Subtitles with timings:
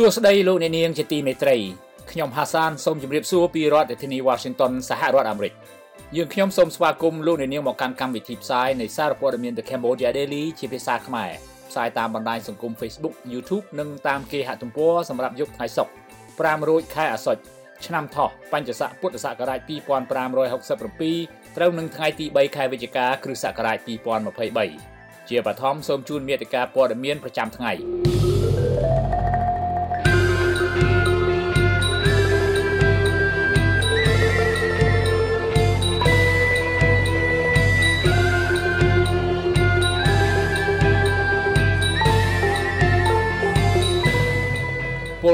[0.00, 1.56] សួស្តីលោកអ្នកនាងជាទីមេត្រី
[2.10, 5.52] ខ្ញុំហាសានសូមជម្រាបសួរពីរដ្ឋធានី Washington សហរដ្ឋអាមេរិក
[6.16, 11.30] យើងខ្ញុំសូមស្វាគមន៍លោកអ្នកនាងមកកាន់កម្មវិធីផ្សាយនៃសារព័ត៌មាន The Cambodia Daily ជាភាសាខ្មែរ
[11.70, 17.42] ផ្សាយតាមបណ្ដាញសង្គម Facebook YouTube និងតាមគេហទំព័រសម្រាប់យប់ថ្ងៃសុក្រ5រោចខែអាសត់
[17.86, 23.78] ឆ្នាំថោះបញ្ញស័កពុទ្ធសករាជ2567ត្រូវនឹងថ្ងៃទី3ខែវិច្ឆិកាគ្រិស្តសករាជ
[24.54, 28.37] 2023ជាបឋមសូមជូនមេតិការព័ត៌មានប្រចាំថ្ងៃ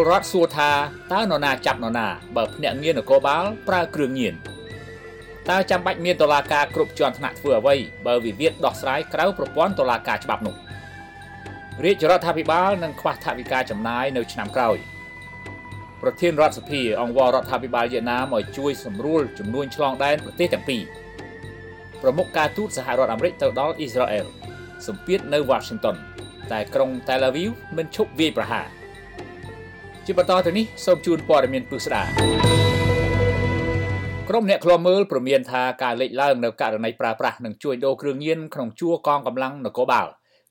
[0.09, 0.71] រដ្ឋសួរថា
[1.13, 4.35] តើនរណាចាប់នរណាបើភ្នាក់ងារនគរបាលប្រើគ្រឿងញៀន
[5.51, 7.75] តើចាំបាច់មានតុលាការគ្រប់ជាន់ថ្នាក់ធ្វើអ្វី
[8.07, 10.55] បើវិវាទដោះស្រាយក្រៅប្រព័ន្ធតុលាការច្បាប់នោះ
[11.85, 14.77] រាជរដ្ឋាភិបាលនឹងខ្វះថវិកាចំណាយនៅឆ្នាំក្រោយ
[16.03, 20.83] ប្រធានរដ្ឋសភាអង្គវររដ្ឋាភិបាលវៀតណាមឲ្យជួយសម្រួលចំនួនឆ្លងដែនប្រទេសទាំងពីរ
[22.03, 24.27] ប្រមុខការទូតសហរដ្ឋអាមេរិកទៅដល់អ៊ីស្រាអែល
[24.87, 25.97] សម្ពាធនៅ Washington
[26.53, 28.84] តែក្រុង Tel Aviv មិនឈប់វាយប្រហារ
[30.07, 32.03] ជាបន្តទៅនេះសូមជូនព័ត៌មានពិស្ដា
[34.29, 40.07] ក្រុមអ្នកឃ្លាំមើលព្រមានថាការលេចឡើងនៅករណីប្រើប្រាស់និងជួញដូរគ្រឿងញៀនក្នុងជួរកងកម្លាំងនគរបាល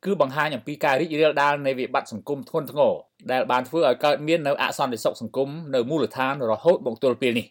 [0.05, 2.93] គឺបង្ហាញអំពីការរីករាលដាលនៃវិបត្តិសង្គមធ្ងន់ធ្ងរ
[3.31, 7.47] ដែលបានធ្វើឲ្យកើតមាននៅអសន្តិសុខសង្គមនៅមូលដ្ឋានរហូតមកទល់ពេលនេះ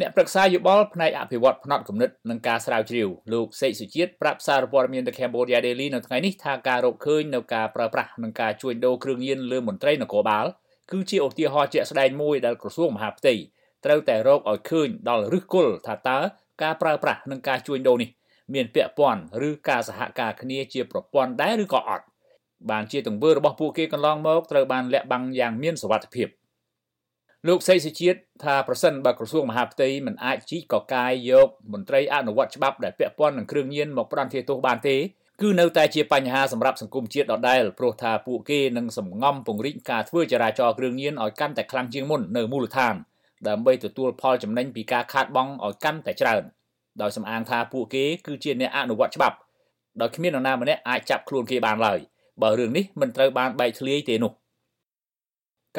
[0.00, 10.46] អ្នកប្រឹក្សាយោបល់ផ្នែកអភិវឌ្ឍផ្នត់គំនិតនិងការស្រាវជ្រាវលោកសេកសុជាតិប្រាប់សារព័ត៌មាន The Cambodia Daily នៅថ្ងៃនេះថាការរកឃើញនៅការប្រើប្រាស់និងការជួញដូរគ្រឿងញៀនលើមន្ត្រីនគរបាល
[10.90, 13.34] គឺជាឧទាហរណ៍ជាក់ស្ដែងមួយដែលក្រសួងមហាផ្ទៃ
[13.84, 16.18] ត្រូវតែរកឲ្យឃើញដល់ឫសគល់ថាតើ
[16.62, 18.10] ការប្រើប្រាស់និងការជួញដូរនេះ
[18.54, 22.04] មានពាក់ព័ន្ធឬការសហការគ្នាជាប្រព័ន្ធដែរឬក៏អត់
[22.70, 26.28] បានជាទង្វើរបស់ពួកគេកន្លងមកត្រូវបានលាក់បាំងយ៉ាងមានសុវត្ថិភាព
[27.48, 34.96] លោកសីសុជាតិថាប្រសិនបើក្រសួងមហាផ្ទៃមិនអាចជីកកកាយយកមន្ត្រីអនុវត្តច្បាប់ដែលពាក់ព័ន្ធនឹងគ្រឿងញៀនមកផ្ដន្ទាទោសបានទេ
[35.40, 42.94] គឺនៅតែជាបញ្ហាសម្រាប់សង្គមជាតិដដែលព្រោះថាពួកគេនឹងសំងំពង្រីកការធ្វើចរាចរណ៍គ្រឿងញៀនឲ្យកាន់តែខ្លាំងជាងមុននៅមូលដ្ឋាន
[43.48, 46.42] ដើម្បីទទួលផលចំណេញពីការខាតបង់ឲ្យកាន់តែច្រើន
[47.02, 49.36] ដោយសំអាងថាពួកគេគឺជាអ្នកអនុវត្តច្បាប់
[50.00, 51.98] ដោយគ្មាននរណាម្នាក់អាចចាប់ខ្លួនគេបានឡើយ
[52.42, 54.32] បើរឿងនេះមិនត្រូវបានបែកធ្លាយទេនោះ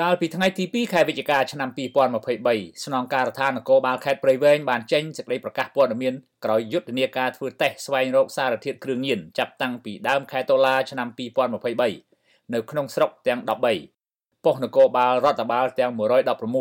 [0.02, 1.70] កាលពីថ្ងៃទី2ខែវិច្ឆិកាឆ្នាំ
[2.28, 6.14] 2023ស្នងការដ្ឋាននគរបាលខេត្តព្រៃវែងបានចេញសេចក្តីប្រកាសព័ត៌មាន
[6.46, 11.08] ក្រោយយុទ្ធនាការធ្វើតេស្តស្វែងរកសារធាតុគ្រឿងញៀនចាប់តាំងពីដើមខែតុលាឆ្នាំ
[11.86, 15.92] 2023នៅក្នុងស្រុកទាំង13ប៉ុស្តិ៍នគរបាលរដ្ឋបាលទាំង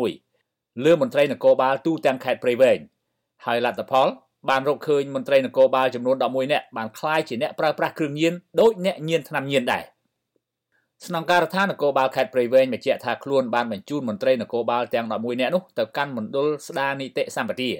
[0.07, 2.79] 116លើមន្ត្រីនគរបាលទូទាំងខេត្តព្រៃវែង
[3.45, 4.07] ហើយលទ្ធផល
[4.49, 9.83] បានរកឃើញមន្ត្រីនគរបាលចំនួន11នាក់បានក្លាយជាអ្នកប្រើប្រាស់គ្រឿងញៀនដោយអ្នកញៀនថ្នាំញៀនដែរ
[11.05, 17.71] ស្នងការដ្ឋាននគរបាលខេត្តព្រៃវែងបញ្ជាក់ថាខ្លួនបានបញ្ជូនមន្ត្រីនគរបាលទាំង11នាក់នោះទៅកាន់មណ្ឌលស្ដារនីតិសម្បទា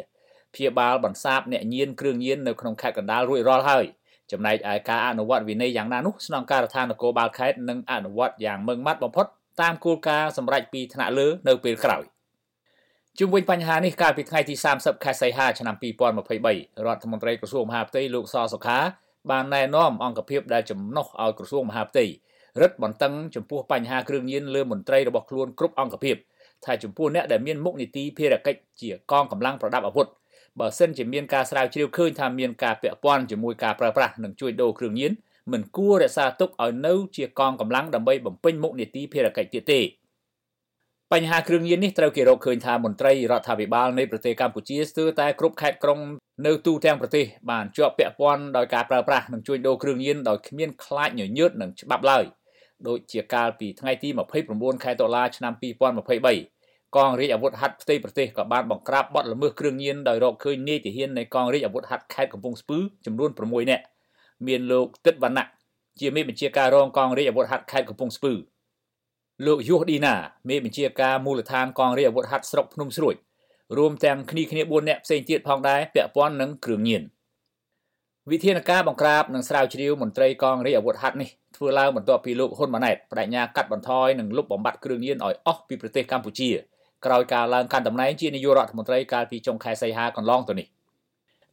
[0.54, 3.86] ព្យាបាលបន្សាបអ្នកញៀនគ្រឿងញៀននៅក្នុងខេត្តកណ្ដាលរួចរាល់ហើយ
[4.32, 9.26] ចំណែកឯការអនុវត្តវិន័យយ៉ាងណានោះស្នងការដ្ឋាននគរបាលខេត្តនឹងអនុវត្តយ៉ាងម៉ឺងម៉ាត់បំផុត
[9.62, 12.04] តាមគោលការណ៍សម្រេចពីថ្នាក់លើនៅពេលក្រោយ
[13.20, 18.80] ជុំវិញបញ្ហានេះកាលពីថ្ងៃទី30ខែសីហាឆ្នាំ2023រដ្ឋមន្ត្រីក្រសួងមហាផ្ទៃលោកសសុខា
[19.32, 22.06] បានណែនាំអង្គភាពដែលចំណុះឲ្យក្រសួងមហាផ្ទៃ
[22.62, 26.16] រឹតបន្តឹងចំពោះបញ្ហាគ្រឿងញៀនលើមន្ត្រីរបស់ខ្លួនគ្រប់អង្គភាព
[26.66, 30.08] ថាចំពោះអ្នកដែលមានមុខនីតិភារកិច្ចជាកងកម្លាំងប្រដាប់អាវុធ
[30.60, 35.12] បើសិនជាមានការស្រាវជ្រាវឃើញថាមានការពាក់ព័ន្ធជាមួយការប្រើប្រាស់និងជួញដូរគ្រឿងញៀន
[35.52, 39.82] មិនគួររក្សាទុកឲ្យនៅជាកងកម្លាំងដើម្បីបំពេញមុខនីតិភារកិច្ចទៀតទេ
[41.14, 46.00] បញ្ហាគ្រឿងញៀននេះត្រូវគេរកឃើញថាមន្ត្រីរដ្ឋាភិបាលនៃប្រទេសកម្ពុជាស្ទើរតែគ្រប់ខេត្តក្រុង
[46.46, 52.24] នៅទូទាំងប្រទេសបានជាប់ពាក់ព័ន្ធដោយការប្រើប្រាស់និងជួញដូរគ្រឿងញៀនដោយគ្មានខ្លាចញញើតនឹងច្បាប់ឡើយ
[52.88, 54.10] ដូចជាកាលពីថ្ងៃទី
[54.48, 55.54] 29ខែតុលាឆ្នាំ
[56.24, 63.84] 2023កងរាជអាវុធហត្ថផ្ទៃប្រទេសក៏បានបង្ក្រាបបទល្មើសគ្រឿងញៀនដោយរកឃើញនាយទាហាននៃកងរាជអាវុធហត្ថខេត្តកំពង់ស្ពឺចំនួន6នាក់
[64.48, 65.48] មានលោកទឹកវណ្ណៈ
[66.00, 68.34] ជាមេបញ្ជាការរងកងរាជអាវុធហត្ថខេត្តកំពង់ស្ពឺ
[69.46, 70.16] លោកយុះឌីណា
[70.50, 73.16] មេបញ្ជាការមូលដ្ឋានកងរាជអាវុធហត្ថស្រុកភ្នំស្រួយ
[73.78, 77.04] រួមទាំងគ្នាគ្នា4នាក់ផ្សេងទៀតផងដែរពាក់ព័ន្ធនឹងគ្រឿងញៀន
[78.32, 86.50] វិធានការបង្ក្រាបនិងស្រាវជ្រាវមន្ត្រីកងរាជអាវុធហត្ថនេះធ្វើឡើងបន្ទាប់ពីលោកហ៊ុនម៉ាណែតបដិញ្ញាកាត់បន្ថយនិងលុបបំបាត់គ្រឿងញៀនឲ្យអស់ពីប្រទេសកម្ពុជា
[87.06, 90.68] ក្រោយការឡើងកាន់តំណែងជានាយករដ្ឋមន្ត្រីកាលពីចុងខែសីហាកន្លងទៅនេះ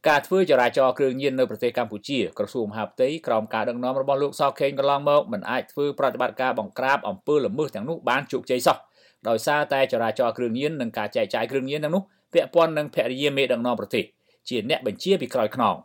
[0.07, 8.77] ការធ្វើចរាចរណ៍គ្រឿងញៀននៅប្រទេសកម្ពុជាក្រសួងមហាផ្ទៃក្រោមការដឹកនាំរបស់លោកសខេងកន្លងមកមិនអាចធ្វើប្រតិបត្តិការបង្ក្រាបអំពើល្មើសទាំងនោះបានជោគជ័យសោះ
[9.27, 14.03] ដោយសារតែចរាចរណ៍គ្រឿងញៀននិងការចែកចាយគ្រឿងញៀនទាំងនោះពាក់ព័ន្ធនឹងភរិយាមេដឹកនាំប្រទេស
[14.49, 15.75] ជាអ្នកបញ្ជាពីក្រោយខ្នង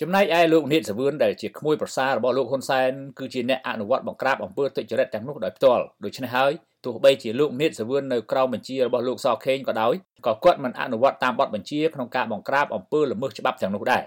[0.00, 6.52] ចំណែកឯលោកនេតសវឿនដែលជាក្មួយប្រសាររបស់លោកហ៊ុនសែនគឺជាអ្នកអនុវត្តបង្ក្រាបអំពើទុច្ចរិតទាំងនោះដោយផ្ទាល់ដូច្នេះហើយ
[6.84, 9.94] ទោះបីជាលោកនេតសវឿននៅក្រោមបញ្ជារបស់លោកសខេងក៏ដោយ
[10.26, 14.02] ក៏គាត់មិនអនុវត្តតាមបទបញ្ជាក្នុងការបង្ក្រាបអំពើល្មើសច្បាប់ទាំងនោះដែរ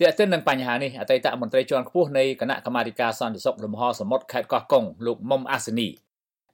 [0.00, 5.88] ទាក់ទិននឹងបញ្ហានេះអតីតមន្ត្រីជាន់ខ្ពស់នៃគណៈកម្មាធិការសន្តិសុខលំហសមុទ្រខេត្តកោះកុងលោកមុំអាសនី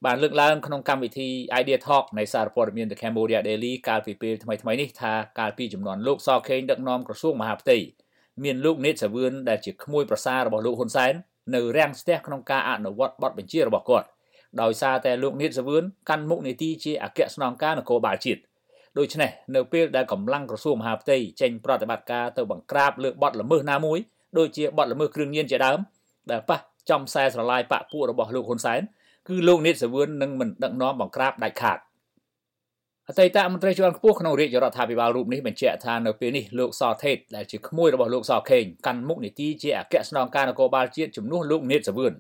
[0.05, 1.29] បានលើកឡើងក្នុងកម្មវិធី
[1.61, 7.79] Idea Talk នៃសារព័ត៌មាន The Cambodia Daily កាលពីពេលថ្មីៗនេះថាកាលពីចំនួនលោកសខេងដឹកនាំក្រសួងមហាផ្ទៃ
[8.45, 11.13] មានលោកនេតសាវឿនដែលជាក្មួយប្រសាររបស់លោកហ៊ុនសែន
[11.55, 14.07] នៅរាំងស្ទះក្នុងការអនុវត្តបទបញ្ជារបស់គាត់
[14.63, 18.41] ដោយសារតែលោកនេតសាវឿនកាន់មុខនីតិជាអគ្គស្នងការនគរបាលជាតិ
[18.99, 23.99] ដូច្នេះនៅពេលដែលកម្លាំងក្រសួងមហាផ្ទៃចេញប្រតិបត្តិការទៅបង្ក្រាបលើបទល្មើសណាមួយ
[24.39, 25.79] ដូចជាបទល្មើសគ្រឿងញៀនជាដើម
[26.31, 26.59] ដែលប៉ះ
[26.91, 28.81] ចំខ្សែស្រឡាយបកពួករបស់លោកហ៊ុនសែន
[29.29, 31.79] គឺលោកនេតសាវឿននឹងមិនដឹកនាំបង្ក្រាបដាច់ខាត
[33.11, 42.13] អតីតមន្ត្រីជាន់ខ្ពស់ក្នុងរាជរដ្ឋាភិបាលរូបនេះបញ្ជាក់ថានៅពេលនេះលោកសថេតដែលជាក្មួយរបស់លោកសខេងកាន់មុខនីតិជាអគ្គស្នងការនគរបាលជាតិជំនួសលោកនេតសាវឿន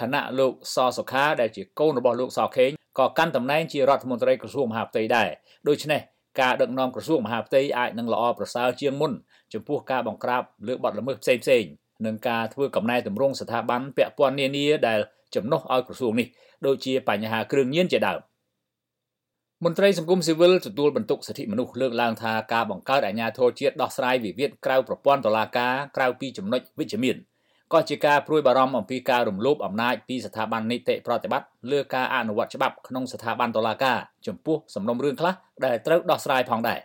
[0.00, 5.28] ខណៈលោកសសុខាដែលជាកូនរបស់លោកសខេងក៏កាន់តំណែងជារដ្ឋមន្ត្រីក្រសួងមហាផ្ទៃដែរ
[5.68, 6.00] ដូច្នេះ
[6.40, 9.12] ការដឹកនាំក្រសួងមហាផ្ទៃអាចនឹងល្អប្រសើរជាងមុន
[9.52, 11.70] ចំពោះការបង្ក្រាបលើបទល្មើសផ្សេងៗ
[12.06, 15.00] និងការធ្វើកំណែតម្រង់ស្ថាប័នពាក់ព័ន្ធនានាដែល
[15.34, 16.26] ចំណុះឲ្យក្រសួងនេះ
[16.66, 18.20] ដូចជាបញ្ហាគ្រឿងញៀនជាដើម
[19.64, 27.16] មន្ត្រីសង្គមស៊ីវិលទទួលបន្ទុកសិទ្ធិមនុស្សលើកឡើងថាការបង្កើតអាជ្ញាធរជាតិដោះស្រាយវិវាទក្រៅប្រព័ន្ធតុលាការក្រៅពីចំណុចវិជ្ជមាន
[27.72, 36.80] ក៏ជាការព្រួយបារម្ភអំពីការរំលោភអំណាចពីស្ថាប័ននីតិប្រតិបត្តិលើការអនុវត្តច្បាប់ក្នុងស្ថាប័នតុលាការចំពោះសំណុំរឿងខ្លះដែលត្រូវដោះស្រាយផងដែរ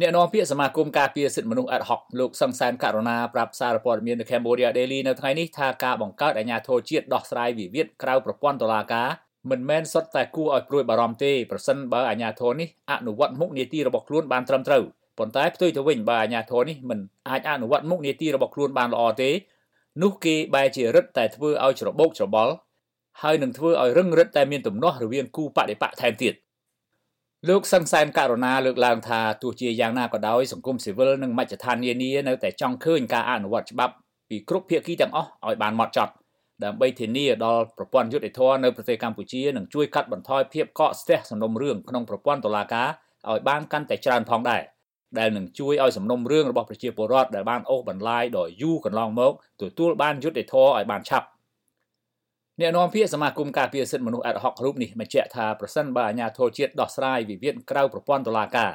[0.00, 9.08] អ្នកនាំពាក្យសមាគមការពារសិទ្ធិមនុស្ស ad hoc លោកសង្សានករណាប្រាប់សារព័ត៌មាន The Cambodia Daily នៅថ្ងៃនេះថាការបង្កើតអាជ្ញាធរជាតិដោះស្រាយវិវាទក្រៅប្រព័ន្ធតុលាការ
[9.50, 14.82] មិនមែនសុទ្ធតែគួរឲ្យព្រួយបារម្ភទេប្រសិនបើអាជ្ញាធរនេះអនុវត្តមុខនីតិរបស់ខ្លួនបានត្រឹមត្រូវ
[15.18, 16.98] ប៉ុន្តែផ្ទុយទៅវិញបើអាជ្ញាធរនេះមិន
[17.28, 19.30] អាចអនុវត្តមុខនីតិរបស់ខ្លួនបានល្អទេ
[20.02, 22.52] នោះគេបែរជារឹតតែធ្វើឲ្យច្របូកច្របល់
[23.22, 26.34] ហើយនឹងធ្វើឲ្យរឹងរិតតែមានទំនាស់រវាងគូបដិបកថែមទៀត
[27.48, 33.94] លោកសង្សានករណាលើកឡើងថាទោះជាយ៉ាងណាក៏ដោយសង្គមស៊ីវិលនិងមជ្ឈដ្ឋាននានានៅតែចង់ឃើញការអនុវត្តច្បាប់
[34.28, 36.12] ពីគ្រប់ភាគីទាំងអស់ឲ្យបានម៉ត់ចត់
[36.64, 42.88] ដើម្បីធានាដល់ប្រព័ន្ធយុតិធធនៅប្រទេសកម្ពុជានឹងជួយកាត់បន្ថយភាពកកស្ទះសំណុំរឿងក្នុងប្រព័ន្ធតុលាការ
[43.30, 44.62] ឲ្យបានកាន់តែច្រើនផងដែរ
[45.18, 49.32] ដែលនឹងជួយឲ្យសំណុំរឿងរបស់ប្រជាពលរដ្ឋដែលបានអូសបន្លាយដល់យូរកន្លងមក
[49.62, 51.26] ទទួលបានយុត្តិធម៌ឲ្យបានឆាប់
[52.60, 58.72] អ្នកនាំពាក្យសមាគមការពារសិទ្ធិមនុស្សអត់ហុករូបនេះបញ្ជាក់ថាប្រសិនបើអាជ្ញាធរជាតិដោះស្រាយវិវាទក្រៅប្រព័ន្ធតុលាការ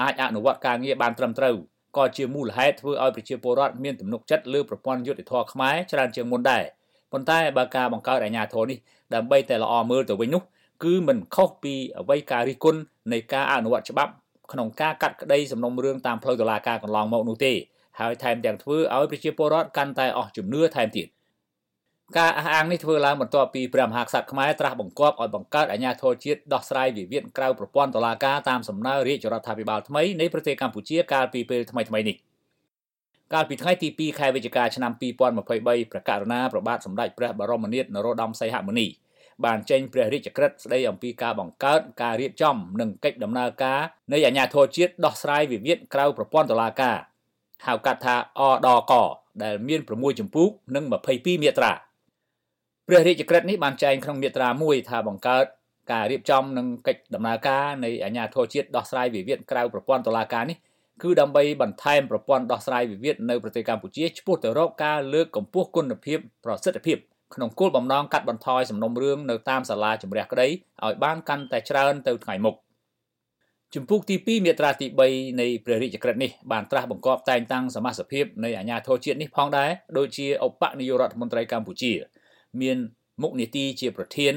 [0.00, 1.56] អាចអនុវត្តការងារបានត្រឹមត្រូវ
[1.96, 6.64] ក៏ជាមូលហេតុធ្វើឲ្យប្រជាពលរដ្ឋមានទំនុកចិត្តលើប្រព័ន្ធយុត្តិធម៌ខ្មែរច្រើនជាងមុនដែរ
[7.12, 8.78] ប៉ុន្តែបើការបង្កើតអាជ្ញាធរនេះ
[9.14, 10.42] ដើម្បីតែល្អមើលទៅវិញនោះ
[10.84, 12.80] គឺមិនខុសពីអ្វីការរិះគន់
[13.12, 14.12] នៃការអនុវត្តច្បាប់
[14.52, 17.52] ក្នុងការកាត់ក្តីសំណុំរឿងតាមផ្លូវតុលាការកន្លងមកនោះទេ
[18.00, 21.06] ហើយថែមទាំងធ្វើឲ្យប្រជាពលរដ្ឋកាន់តែអស់ជំនឿថែមទៀត
[22.18, 32.16] ការអះអាងនេះធ្វើឡើងបន្ទាប់ពីព្រះមហាក្សត្រខ្មែរត្រាស់បង្គាប់ឲ្យបង្កើតអាជ្ញាធរជាតិដោះស្រាយវិវាទក្រៅប្រព័ន្ធតុលាការតាមសំណើរាជរដ្ឋាភិបាលថ្មីនៃប្រទេសកម្ពុជាកាលពីពេលថ្មីៗនេះ
[33.34, 38.86] កាលពីថ្ងៃទី2ខែវិច្ឆិកាឆ្នាំ2023ព្រះករុណាប្របាទសម្ដេចព្រះបរមនាថនរោត្តមសីហមុនី
[39.44, 43.80] បានចេញព្រះរាជក្រឹត្យស្ដីអំពីការបង្កើតការរៀបចំនិងកិច្ចដំណើរការ
[44.12, 46.96] នៃអាជ្ញាធរជាតិដោះស្រាយវិវាទក្រៅប្រព័ន្ធតុលាការ
[47.66, 48.92] ហៅកាត់ថាអដក
[49.42, 50.84] ដែលមាន6ចម្ពោះនិង
[51.14, 51.72] 22មាត្រា
[52.86, 55.44] ព្រះរាជក្រឹត្យនេះបានចែងក្នុងមាត្រា1ថាបង្កើត
[55.92, 60.58] ការរៀបចំនិងកិច្ចដំណើរការនៃអាជ្ញាធរជាតិដោះស្រាយវិវាទក្រៅប្រព័ន្ធតុលាការនេះ
[61.02, 66.96] គឺដើម្បីបន្ថែមប្រព័ន្ធដោះស្រាយវិវាទនៅប្រទេសកម្ពុជាឆ្ពោះទៅរកការលើកកម្ពស់គុណភាពប្រសិទ្ធភាព
[67.34, 72.56] ក្នុងគោលបំណងកាត់បន្ថយសំណុំរឿងនៅតាមសាលាជំរះក្តីឲ្យបានកាន់តែច្រើនទៅថ្ងៃមុខ
[73.74, 81.92] ជំពូកទី2មាត្រាទី3នៃព្រះរាជក្រឹត្យនេះបានត្រាស់បង្គាប់តែងតាំងសមាជិកនៃអាជ្ញាធរជាតិនេះផងដែរដូចជាឧបនាយករដ្ឋមន្ត្រីកម្ពុជា
[82.60, 82.78] មាន
[83.22, 84.34] មុខនីតិជាប្រធាន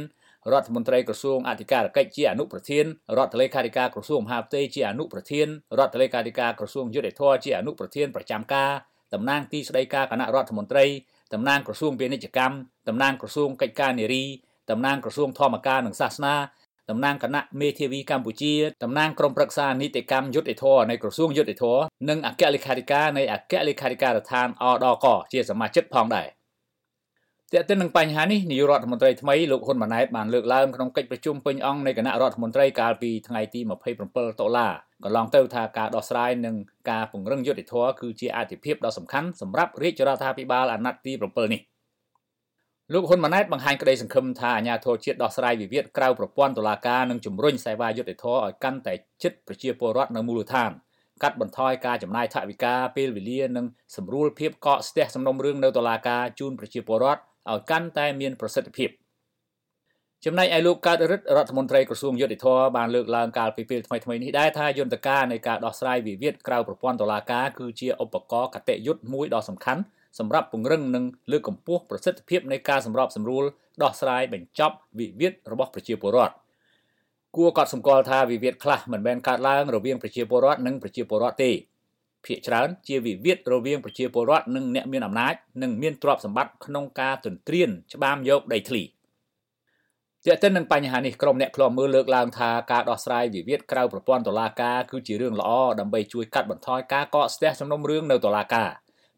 [0.51, 2.85] រដ្ឋមន្ត្រីក្រសួងអធិការកិច្ចជាអនុប្រធាន
[3.17, 5.47] រដ្ឋលេខាធិការក្រសួងមហាផ្ទៃជាអនុប្រធាន
[5.79, 8.71] រដ្ឋលេខាធិការក្រសួងយុតិធធជាអនុប្រធានប្រចាំការ
[9.13, 10.85] តំណាងទីស្តីការគណៈរដ្ឋមន្ត្រី
[11.33, 12.55] តំណាងក្រសួងពាណិជ្ជកម្ម
[12.89, 14.23] តំណាងក្រសួងកិច្ចការនារី
[14.71, 16.35] តំណាងក្រសួងធម្មការនិងសាសនា
[16.89, 21.65] តំណាងគណៈមេធាវីកម្ពុជាតំណាងក្រុមប្រឹក្សានីតិកម្មយុតិធធនៃក្រសួងយុតិធធ
[22.09, 26.27] និងអគ្គលេខាធិការនៃអគ្គលេខាធិការដ្ឋានអដកជាសមាជិកផងដែរ
[27.55, 33.59] ទាក់ទិននឹងបញ្ហានេះនាយករដ្ឋមន្ត្រីថ្មីលោកហ៊ុនម៉ាណែតបានលើកឡើងក្នុងកិច្ចប្រជុំពេញអង្គនៃគណៈរដ្ឋមន្ត្រីកាលពីថ្ងៃទី
[33.99, 34.67] 27តុលា
[35.03, 36.55] កន្លងទៅថាការដោះស្រាយនិង
[36.89, 41.61] ការពង្រឹងយុត្តិធម៌គឺជាអាទិភាពដ៏សំខាន់សម្រាប់រាជរដ្ឋាភិបាលអាណត្តិទី7នេះ
[42.93, 48.93] លោកហ៊ុនម៉ាណែតបង្ហាញក្តីសង្ឃឹមថាអាញាធរជាតិដោះស្រាយវិវាទក្រៅប្រព័ន្ធតុលាការនឹងជំរុញសេវាយុត្តិធម៌ឲ្យកាន់តែ
[49.23, 50.71] ជិតប្រជាពលរដ្ឋនៅមូលដ្ឋាន
[51.23, 58.89] កាត់បន្ថយការចំណាយថវិកាពេលវេលានិងសម្រួលភាពកកស្ទះសំណុំរឿងនៅតុលាការជូនប្រជាពលរដ្ឋ ឲ្យកាន់តែមានប្រសិទ្ធភាព
[60.25, 69.81] ចំណែកឯលោកកើតរិទ្ធរដ្ឋមន្ត្រីក្រសួងយុតិធម៌បានលើកឡើងកាលពីពេលថ្មីៗនេះដែរថាយន្តការនៃការដោះស្រាយវិវាទក្រៅប្រព័ន្ធតុលាការគឺជាឧបករណ៍កតេយុទ្ធមួយដ៏សំខាន់
[70.19, 73.43] សម្រាប់ពង្រឹងនិងលើកកម្ពស់ប្រសិទ្ធភាពនៃការសម្របសម្រួល
[73.83, 76.33] ដោះស្រាយបញ្ចប់វិវាទរបស់ប្រជាពលរដ្ឋ
[77.35, 81.51] គួរកត់សម្គាល់ថាវិវាទខ្លះមិនមែនកើតឡើងរវាងប្រជាពលរដ្ឋនិងប្រជាពលរដ្ឋទេ
[82.25, 88.83] ភាគច្រើនជាវិវាទរវាងប្រជាពលរដ្ឋនិងអ្នកមានអំណាចនិងមានទ្រព្យសម្បត្តិក្នុងការទន្ទ្រានច្បាមយកដីធ្លី
[90.25, 98.69] ជាក់ទៅនឹងបញ្ហានេះក្រុមអ្នកឃ្លាំមើលលើកឡើងថាការដោះស្រាយវិវាទក្រៅប្រព័ន្ធតុលាការគឺជារឿងល្អដើម្បីជួយកាត់បន្ថយការកកស្ទះសំណុំរឿងនៅតុលាការ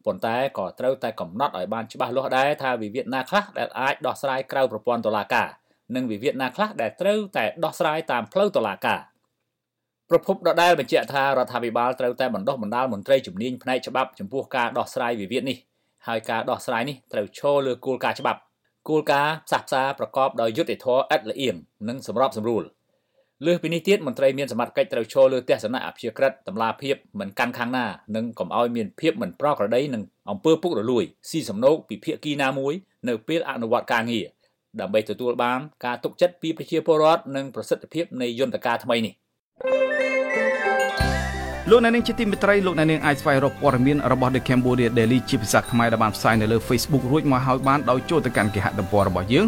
[0.06, 5.48] ប៉ុន្តែក៏ត្រូវតែកំណត់ឲ្យបានច្បាស់លាស់ដែរថាវិវាទណាខ្លះដែលអាចដោះស្រាយក្រៅប្រព័ន្ធតុលាការ
[5.94, 9.00] និងវិវាទណាខ្លះដែលត្រូវតែដោះស្រាយតាមផ្លូវតុលាការ
[10.10, 15.56] ប្រពន្ធដដែលបញ្ជាក់ថារដ្ឋាភិបាលត្រូវតែបណ្ដុះបណ្ដាលមន្ត្រីជំនាញផ្នែកច្បាប់ចំពោះការដោះស្រាយវិវាទនេះ
[16.06, 18.40] ហើយការដោះស្រាយនេះត្រូវឈរលើគោលការណ៍ច្បាប់
[18.88, 21.54] គោលការណ៍ផ្សះផ្សាប្រកបដោយយុត្តិធម៌ឥតល្អៀង
[21.88, 22.62] និងសម្របសម្រួល
[23.46, 27.86] លើសពីនេះទៀតមន្ត្រីមានសមត្ថកិច្ចត្រូវឈរលើទស្សនៈអព្យាក្រឹតតម្លាភាពមិនកាន់ខាងណា
[28.16, 32.74] និងកុំឲ្យមានភាពមិនប្រក្រតីនឹងអំពើពុករលួយស៊ីសំណូកពីភាគីណាមួយ
[33.08, 34.26] នៅពេលអនុវត្តការងារ
[34.80, 39.14] ដើម្បីទទួលបានការទុកចិត្តពីប្រជាពលរដ្ឋនិងប្រសិទ្ធភាពនៃយន្តការថ្មីនេះ
[41.70, 49.46] លោកអ្នកនាងជាទីមេត្រីលោកអ្នកនាងអាចស្វែងរកព័ត៌មានរបស់ The Cambodia Daily ជាភាសាខ្មែរដែលបានផ្សាយនៅលើ Facebook រួចមកហើយបានដោយចូលទៅកាន់គេហទំព័ររបស់យើង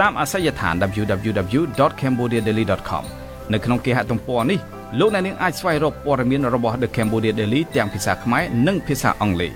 [0.00, 3.04] តាមអាសយដ្ឋាន www.cambodiadaily.com
[3.52, 4.58] នៅក្នុងគេហទំព័រនេះ
[5.00, 9.52] លោកអ្នកនាងអាចស្វែងរកព័ត៌មានរបស់ The Cambodia Daily ទាំងភាសាខ្មែរនិងភាសាអង់គ្លេស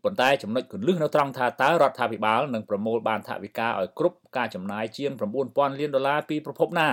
[0.05, 6.89] ប៉ុន្តែចំណុចគន្លឹះនៅត្រង់ថាតើរដ្ឋាភិបាលនឹងប្រមូលបានថវិកាឲ្យគ្រប់ការចំណាយជាង9000លានដុល្លារពីប្រភពណា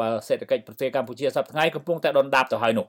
[0.00, 2.86] បើសេដ្ឋកិច្ចប្រទេសកម្ពុជាសប្តាហ៍ថ្ងៃកំពុងតែដុនដាបទៅហើយនោះ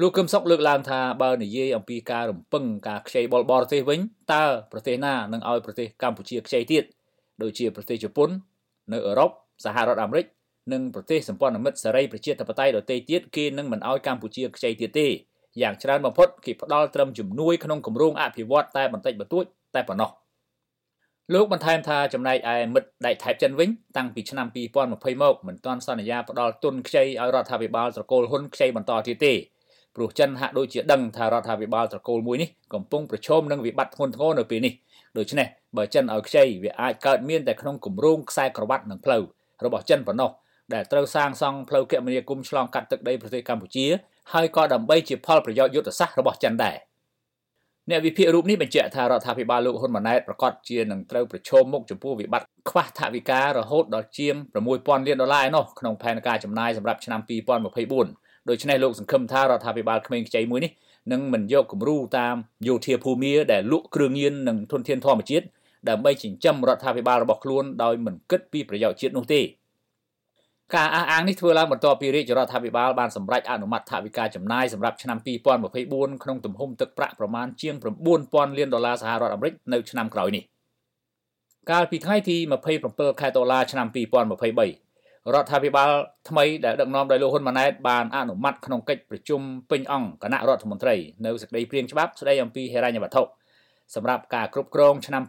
[0.00, 4.00] លោកកឹមសុខលើកឡើងថាបើនិយាយអំពីការរំពឹងការខ្ចីបុលបរទេសវិញ
[4.32, 6.84] តើប្រទេសណានឹងឲ្យប្រទេសកម្ពុជាខ្ចីទៀត
[7.42, 8.30] ដូចជាប្រទេសជប៉ុន
[8.92, 9.30] នៅអឺរ៉ុប
[9.64, 10.26] សហរដ្ឋអាមេរិក
[10.72, 15.08] និងប្រទេសសម្ព័ន្ធមិត្តសេរីប្រជាធិបតេយ្យដទៃទៀតគេនឹងមិនឲ្យកម្ពុជាខ្ចីទៀតទេ
[15.62, 20.10] យ៉ាងច្រើនបំផុតគេផ្ដល់ត្រឹមជំនួយក្នុងគម្រោងអភិវឌ្ឍតែបន្តិចបន្តួចតែប៉ុណ្ណោះ
[21.34, 29.32] លោកបន្ថែមថាចំណែកឯមិត្តដៃថៃចិនវិញតាំងពីឆ្នាំ2020មកមិនទាន់សន្យាផ្ដល់ទុនខ្ចីឲ្យរដ្ឋាភិបាលត្រកូលហ៊ុនខ្ចីបន្តទៀតទេ
[29.96, 34.72] ព្រោះចិនហាក់ដូចជាដឹងថារដ្ឋាភិបាលត្រកូលមួយនេះកំពុងប្រឈមនឹងវិបត្តិធ្ងន់ធ្ងរនៅពេលនេះ
[35.18, 35.46] ដូច្នេះ
[35.76, 39.22] បើចិនឲ្យខ្ចីវាអាចកើតមានតែក្នុងគម្រោងខ្សែក្រវ៉ាត់និងផ្លូវ
[39.64, 40.30] របស់ចិនប៉ុណ្ណោះ
[40.74, 43.86] ដែលត្រូវសាងសង់ផ្លូវគមនាគមន៍ឆ្លងកាត់ទឹកដីប្រទេសកម្ពុជា
[44.32, 46.76] ហើយក៏ដើម្បីជាផលប្រយោជន៍យុទ្ធសាស្ត្ររបស់ចិនដែរ
[47.90, 54.34] អ្នកវិភាគរូបនេះបញ្ជាក់ថារដ្ឋាភិបាលលោកហ៊ុនម៉ាណែតប្រកាសជានឹងត្រូវប្រឈមមុខចំពោះវិបត្តិខ្វះថវិការហូតដល់ជាង
[54.72, 57.20] 6000លានដុល្លារឯណោះក្នុងផែនការចំណាយសម្រាប់ឆ្នាំ
[57.84, 60.72] 2024ដូច្នេះលោកសង្ឃឹមថារដ្ឋាភិបាលក្មេងខ្ចីមួយនេះ
[61.12, 65.46] នឹងមិនយកគំរូតាមយោធាភូមិដែលលក់គ្រឿងញៀននិងធនធានធម្មជាតិ
[65.88, 69.40] ដើម្បីចិញ្ចឹមរដ្ឋាភិបាលរបស់ខ្លួនដោយមិនគិតពីប្រយោជន៍ជាតិនោះទេ
[70.76, 75.18] ការអះអាងនេះធ្វើឡើងបន្ទាប់ពីរាជរដ្ឋាភិបាលបានសម្រេចអនុម័តថវិកាចំណាយសម្រាប់ឆ្នាំ
[75.66, 77.74] 2024ក្នុងទំហំទឹកប្រាក់ប្រមាណជាង
[78.16, 80.42] 9000លានដុល្លារសហរដ្ឋអាមេរិកនៅឆ្នាំក្រោយនេះ
[81.70, 82.36] កាលពីថ្ងៃទី
[82.78, 85.90] 27ខែតុលាឆ្នាំ2023រដ្ឋាភិបាល
[86.28, 90.94] ថ្មីដែលដឹកនាំដោយលោកហ៊ុនម៉ាណែតបានអនុម័តក្នុងកិច្ចប្រជុំពេញអង្គគណៈរដ្ឋមន្ត្រី
[91.26, 93.22] នៅសេចក្តីព្រាងច្បាប់ស្តីអំពីហិរញ្ញវត្ថុ
[93.94, 95.22] សម្រាប់ការគ្រប់គ្រងឆ្នាំ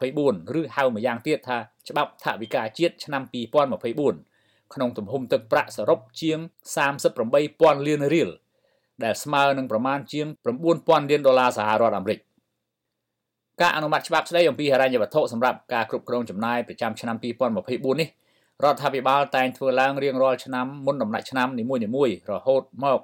[0.00, 4.35] 2024ឬហៅម្យ៉ាងទៀតថាច្បាប់ថវិកាជាតិឆ្នាំ2024
[4.74, 6.38] ក្នុងទំហំទឹកប្រាក់សរុបជាង
[7.16, 8.30] 38,000លានរៀល
[9.04, 10.26] ដែលស្មើនឹងប្រមាណជាង
[10.68, 12.18] 9,000លានដុល្លារសហរដ្ឋអាមេរិក
[13.60, 18.08] ការអនុម័តច្បាប់ស្តីអំពីហិរញ្ញវត្ថុសម្រាប់ការគ្រប់គ្រងចំណាយប្រចាំឆ្នាំ2024នេះ
[18.64, 23.00] រដ្ឋាភិបាលតែងធ្វើឡើងរៀងរាល់ឆ្នាំមុនដំណាច់ឆ្នាំនីមួយៗរហូតមក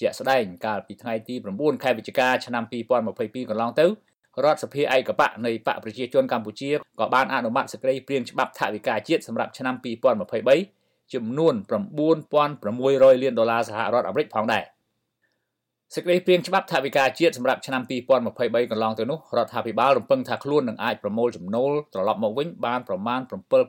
[0.00, 3.86] ជាក់ស្ដែងកាលពីថ្ងៃទី9ខែវិច្ឆិកាឆ្នាំ2022កន្លងទៅ
[4.44, 6.70] រដ្ឋសភាឯកបៈនៃបកប្រជាជនកម្ពុជា
[7.00, 10.75] ក៏បានអនុម័តសេចក្តីព្រាងច្បាប់ថវិកាជាតិសម្រាប់ឆ្នាំ2023
[11.14, 11.54] ចំនួន
[12.14, 14.64] 9600លានដុល្លារសហរដ្ឋអាមេរិកផងដែរ
[15.94, 17.82] សេចក្តីព្រាងច្បាប់ថវិកាជាតិសម្រាប់ឆ្នាំ
[18.26, 23.20] 2023កន្លងទៅនោះរដ្ឋាភិបាលរំពឹងថាខ្លួននឹងអាចប្រមូលចំណូលត្រឡប់មកវិញបានប្រមាណ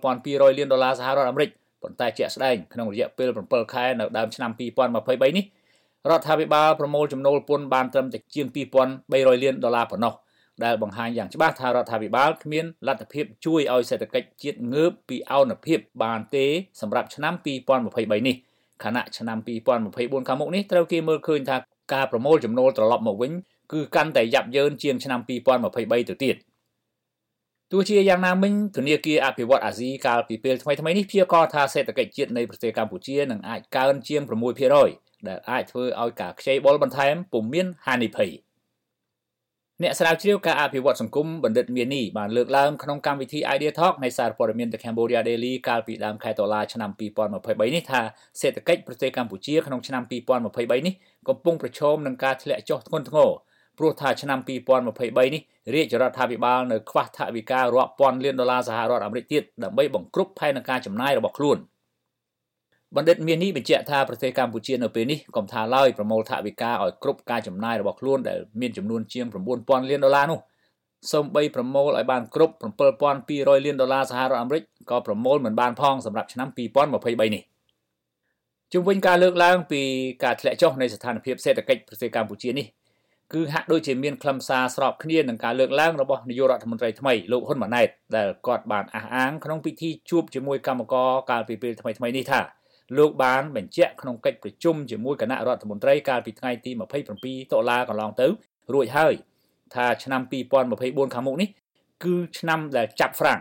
[0.04, 1.50] 7200លានដុល្លារសហរដ្ឋអាមេរិក
[1.82, 5.46] ប៉ុន្តែជាក់ស្ដែងក្នុងរយៈពេល7ខែនៅដើមឆ្នាំ2023នេះ
[6.10, 8.48] រដ្ឋាភិបាលប្រមូលចំណូលពន្ធបានត្រឹមតែជាង
[8.96, 10.14] 2300លានដុល្លារប៉ុណ្ណោះ
[10.64, 16.46] ដែលបង្ហាញយ៉ាងច្បាស់ថារដ្ឋាភិបាលគ្មានលទ្ធភាពជួយឲ្យសេដ្ឋកិច្ចជាតិងើបពីអនុភាពបានទេ
[16.82, 17.34] សម្រាប់ឆ្នាំ
[17.76, 18.36] 2023នេះ
[18.84, 21.58] ខណៈឆ្នាំ2024ខាងមុខនេះត្រូវគេមើលឃើញថា
[21.94, 23.32] ការប្រមូលចំណូលត្រឡប់មកវិញ
[23.74, 26.36] គឺកាន់តែយ៉ាប់យ៉ឺនជាងឆ្នាំ2023ទៅទៀត
[27.72, 34.22] ទោះជាយ៉ាងណាមិញធនាគារអភិវឌ្ឍអាស៊ីកាលពីពេលថ្មីៗនេះព្យាករណ៍ថាសេដ្ឋកិច្ចជាតិនៃប្រទេសកម្ពុជានឹងអាចកើនជាង
[34.76, 38.32] 6%ដែលអាចធ្វើឲ្យការខ្ចីបុលបន្ថែមពុំមានហានិភ័យ។
[39.84, 48.02] អ្នកស្រាវជ្រាវការអភិវឌ្ឍសង្គមបណ្ឌិតមាននីបានលើកឡើងក្នុងកម្មវិធី Idea Talk នៃសារព័ត៌មាន The Cambodia Daily កាលពីដើមខែតុលាឆ្នាំ2023នេះថា
[48.42, 50.94] សេដ្ឋកិច្ចប្រទេសកម្ពុជាក្នុងឆ្នាំ2023នេះ
[51.30, 53.30] កំពុងប្រឈមនឹងការធ្លាក់ចុះធ្ងន់ធ្ងរ
[53.78, 55.42] ព្រោះថាឆ្នាំ2023នេះ
[55.74, 61.60] រាជរដ្ឋាភិបាលនៅខ្វះថវិការាប់ពាន់លានដុល្លារសហរដ្ឋអាមេរិកទៀតដើម្បីបង្គ្រប់ផែនការចំណាយរបស់ខ្លួន។
[62.96, 70.40] បណ្ឌិតមាននេះបញ្ជាក់ថាប្រទេសកម្ពុជានៅពេលនេះកំថាឡើយប្រមូលថវិកាឲ្យគ្រប់ការចំណាយរបស់ខ្លួនដែលមានចំនួនជាង9000លានដុល្លារនោះ
[71.12, 72.54] សូម្បីប្រមូលឲ្យបានគ្រប់
[73.10, 77.44] 7200លានដុល្លារសហរដ្ឋអាមេរិកក៏ប្រមូលមិនបានផងសម្រាប់ឆ្នាំ2023នេះ
[78.74, 79.82] ជុំវិញការលើកឡើងពី
[80.24, 82.68] ការធ្លាក់ចុះនៃស្ថានភាពសេដ្ឋកិច្ចប្រទេសកម្ពុជានេះ
[83.34, 92.40] គឺហាក់ដូចជាមានខ្លឹមសារស្របគ្នានឹងការលើកឡើងរបស់នាយករដ្ឋមន្ត្រីថ្មីលោកហ៊ុនម៉ាណែតដែលគាត់បានអះអាងក្នុងពិធីជួបជាមួយកម្មករកាលពីពេលថ្មីៗនេះថា
[92.98, 96.72] លោកបានបញ្ជាក់ក្នុងកិច្ចប្រជុំជាមួយគណៈរដ្ឋមន្ត្រីកាលពីថ្ងៃទី
[97.12, 98.28] 27តុលាកន្លងទៅ
[98.74, 99.14] រួចហើយ
[99.76, 100.22] ថាឆ្នាំ
[100.68, 101.50] 2024ខាងមុខនេះ
[102.04, 103.40] គឺឆ្នាំដែលចាប់ហ្វ្រាំង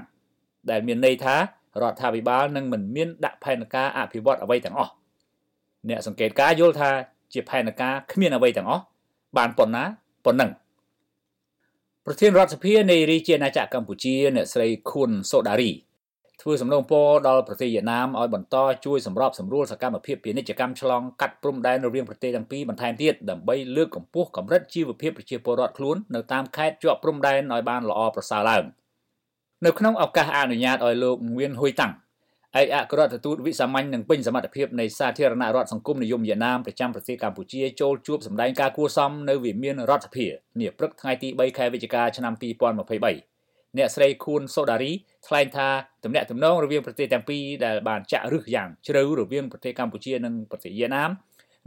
[0.70, 1.34] ដែលមានន័យថា
[1.82, 4.92] រដ្ឋាភិបាលនឹងមិនមានដាក់ផែនការអភិវឌ្ឍអ្វីទាំងអស់
[5.88, 6.90] អ្នកសង្កេតការយល់ថា
[7.32, 8.82] ជាផែនការគ្មានអ្វីទាំងអស់
[9.36, 9.84] បានប៉ុណ្ណា
[10.24, 10.50] ប៉ុណ្ណឹង
[12.06, 15.70] ប្រធានរដ្ឋសភានៃរាជាណាចក្រកម្ពុជាអ្នកស្រីខួនសូដារី
[16.48, 18.56] ធ្វើសំណូមពរដល់ប្រទេសវៀតណាមឲ្យបន្ត
[18.86, 28.64] ជួយសម្របសម្រួលសកម្មភាពពាណិជ្ជកម្មឆ្លងកាត់ព្រំដែនរវាងប្រទេសទាំងពីរបន្ថែមទៀតដើម្បីលើកកម្ពស់កម្រិតជីវភាពប្រជាពលរដ្ឋខ្លួននៅតាមខេត្តជាប់ព្រំដែនឲ្យបានល្អប្រសើរឡើង
[29.66, 31.92] នៅក្នុងឱកាសអនុញ្ញាតឲ្យលោកងៀនហ៊ុយតាំង
[32.60, 40.26] ឯកអគ្គរដ្ឋទូតវិសាមញ្ញនិងពេញសមត្ថភាពនៃសាធារណរដ្ឋសង្គមនិយមវៀតណាមប្រចាំប្រទេសកម្ពុជាចូលជួបសម្ដែងការគួសមនៅវិមានរដ្ឋសភា
[40.60, 43.35] នាព្រឹកថ្ងៃទី3ខែវិច្ឆិកាឆ្នាំ2023
[43.78, 44.92] អ្នកស្រីខួនសូដារី
[45.26, 45.68] ថ្លែងថា
[46.04, 51.10] ទំនាក់ទំនងរវាងប្រទេសទាំងពីរដែលបានចាក់ឫសយ៉ាងជ្រៅរវាងប្រទេសកម្ពុជានិងប្រទេសវៀតណាម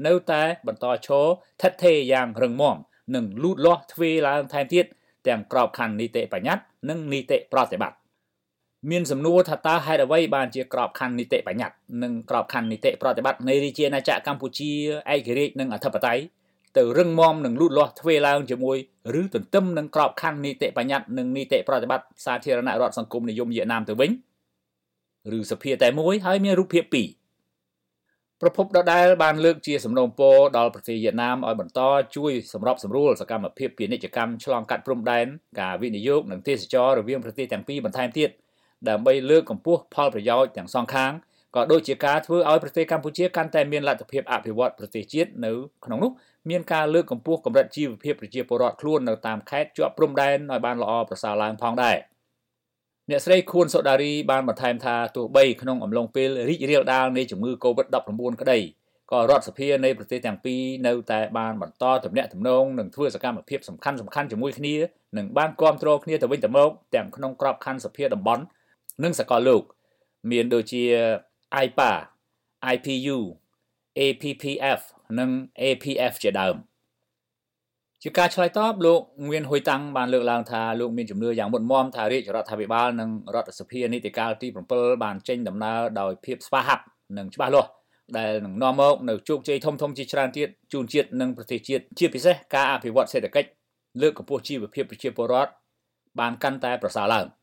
[0.08, 1.26] នៅតែបន្តឈរ
[1.62, 2.78] ថិតថេរយ៉ាងរឹងមាំ
[3.15, 4.86] និងលូតលាស់ទ្វេឡើងថែមទៀត
[5.28, 7.98] ទាំងក្របខ័ណ្ឌនីតិបញ្ញត្តិនិងនីតិប្រតិបត្តិ
[8.91, 14.72] មានសំណួរថាតើហេតុអ្វីបានជាក្របខ័ណ្ឌនីតិបញ្ញត្តិនិងក្របខ័ណ្ឌនីតិប្រតិបត្តិនៃរាជាណាចក្រកម្ពុជា
[15.13, 16.24] ឯករាជ្យនិងអធិបតេយ្យ
[16.78, 18.78] ទៅរឹងមាំនឹងលូតលាស់ទ្វេឡើងជាមួយ
[19.22, 24.12] ឬទន្ទឹមនឹងក្របខ័ណ្ឌនីតិបញ្ញត្តិនិងនីតិប្រតិបត្តិសាធារណរដ្ឋសង្គមនិយមវៀតណាមទៅវិញ
[25.38, 27.08] ឬសភាតែមួយហើយមានរូបភាពពីរ
[28.42, 31.80] ប្រពន្ធដដែលបានលើកជាសំណូមពរដល់ប្រទេសវៀតណាមឲ្យបន្ត
[32.16, 35.26] ជួយសម្របសម្រួលសកម្មភាពពាណិជ្ជកម្មឆ្លងកាត់ព្រំដែន
[35.62, 38.30] ការវិនិយោគនិងទេសចររវាងប្រទេសទាំងពីរបន្ថែមទៀត
[38.90, 41.12] ដើម្បីលើកកម្ពស់ផលប្រយោជន៍ទាំងសងខាង
[41.56, 45.52] ក៏ដូចជាការធ្វើឲ្យប្រទេសកម្ពុជាកាន់តែមានលទ្ធភាពអភិវឌ្ឍប្រទេសជាតិនៅ
[45.86, 46.12] ក្នុងនោះ
[46.50, 51.98] មានការលើកកម្ពស់កម្រិតជីវភាពប្រជាពលរដ្ឋខ្លួននៅតាមខេត្តជាប់ព្រំដែនឲ្យបានល្អប្រសើរឡើងផងដែរ
[53.10, 58.60] អ្នកស្រីខួនសូដារីបានបន្ថែមថាទោះបីក្នុងអំឡុងពេលរីករាលដាលនៃជំងឺ Covid-19 ក្តី
[59.12, 64.74] ក៏រដ្ឋសភានៃប្រទេសទាំងពីរនៅតែបានបន្តទំនាក់ទំនងនិងធ្វើសកម្មភាពសំខាន់សំខាន់ជាមួយគ្នា
[65.18, 68.44] និងបានគ្រប់គ្រងគ្នាទៅវិញទៅមកទាំងក្នុងក្របខ័ណ្ឌសភាតំបន់
[69.04, 69.64] និងសកលលោក
[70.32, 70.84] មានដូចជា
[71.66, 71.92] IPA
[72.74, 73.18] IPU
[74.00, 74.82] APPF
[75.20, 75.30] និង
[75.62, 76.56] APF ជាដើម
[78.04, 86.84] ជាការឆ្លើយតបលោកងៀនហ៊ុយតាំងបានលើកឡើងថាលោកមានជំនឿយ៉ាងមុតមមថារាជរដ្ឋាភិបាលនិងរដ្ឋសភានីតិកាលទី7បានចេញដំណើរដោយភាពស្វាហាប់
[87.18, 87.70] និងច្បាស់លាស់
[88.18, 93.50] ដែលនឹងនាំមកនៅជោគជ័យធំធំជាច្រើនទៀតជូនជាតិនិងប្រទេសជាតិជាពិសេសការអភិវឌ្ឍសេដ្ឋកិច្ច
[94.02, 95.52] លើកកម្ពស់ជីវភាពប្រជាពលរដ្ឋ
[96.20, 97.26] បានកាន់តែប្រសើរឡើង។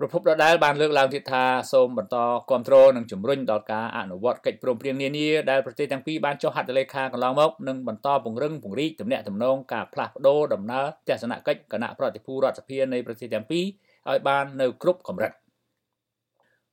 [0.00, 2.16] ប្រពន្ធដដែលបានលើកឡើងទៀតថាសូមបន្ត
[2.48, 13.64] គ្រប់គ្រងនិងជំរុញដល់ការអនុវត្តកិច្ចព្រមព្រៀងនានាដែលប្រទេសទាំងពីរបានចុះហត្ថលេខាកន្លងមកនិងបន្តពង្រឹងពង្រីកទំនាក់ទំនងការផ្លាស់ប្ដូរដំណើរទស្សនកិច្ចគណៈប្រតិភូរដ្ឋសភានៃប្រទេសទាំងពីរ
[14.10, 15.32] ឲ្យបាននៅគ្រប់កម្រិត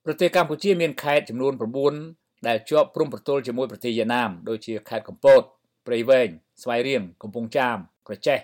[0.06, 1.54] ប្រទេសកម្ពុជាមានខេត្តចំនួន
[2.00, 5.42] 9ដែលជាប់ព្រំប្រទល់ជាមួយប្រទេសវៀតណាមដូចជាខេត្តកំពត
[5.88, 6.30] ព្រៃវែង
[6.62, 8.40] ស្វាយរៀងកំពង់ចាមក្រចេះ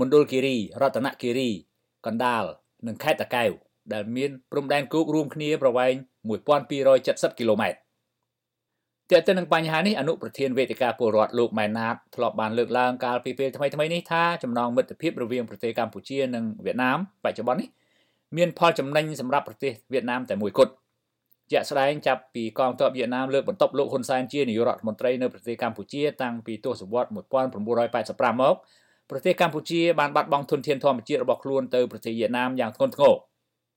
[0.00, 1.50] មណ្ឌលគិរីរតនគិរី
[2.06, 2.44] កណ្ដាល
[2.86, 5.94] និងខេត្តតាកែវ ដែលមានព្រំដែនគោករួមគ្នាប្រវែង
[6.66, 7.78] 1270គីឡូម៉ែត្រ
[9.10, 17.68] ទាក់ទិននឹងបញ្ហានេះអនុប្រធានវេទិកាពលរដ្ឋលោកម៉ែនណាតធ្លាប់បានលើកឡើងកាលពីពេលថ្មីៗនេះថាចំណងមិត្តភាពរវាងប្រទេសកម្ពុជានិងវៀតណាមបច្ចុប្បន្ននេះ
[18.36, 20.72] មានផលចំណេញសម្រាប់ប្រទេសវៀតណាមតែមួយគត់
[21.52, 28.54] ជាក់ស្ដែងចាប់ពីកងទ័ពវៀតណាមលើកបន្ទប់លោកហ៊ុនសែនជានាយករដ្ឋមន្ត្រីនៅប្រទេសកម្ពុជាតាំងពីទសវត្សរ៍1985មក
[29.10, 33.14] ប្រទេសកម្ពុជាបានបាត់បង់ធនធានធម្មជាតិរបស់ខ្លួនទៅប្រទេសវៀតណាមយ៉ាងធ្ងន់ធ្ងរ